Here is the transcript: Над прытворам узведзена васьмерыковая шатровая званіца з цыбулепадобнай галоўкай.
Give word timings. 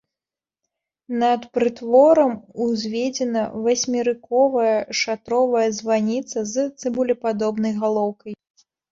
Над 1.23 1.41
прытворам 1.57 2.31
узведзена 2.67 3.43
васьмерыковая 3.65 4.71
шатровая 5.01 5.67
званіца 5.81 6.39
з 6.53 6.65
цыбулепадобнай 6.83 7.73
галоўкай. 7.85 8.33